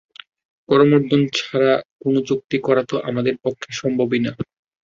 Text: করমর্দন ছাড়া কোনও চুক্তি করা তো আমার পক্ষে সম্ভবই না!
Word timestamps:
করমর্দন 0.69 1.21
ছাড়া 1.37 1.71
কোনও 2.01 2.19
চুক্তি 2.29 2.57
করা 2.65 2.81
তো 2.85 3.05
আমার 3.09 3.25
পক্ষে 3.43 3.69
সম্ভবই 3.81 4.19
না! 4.19 4.31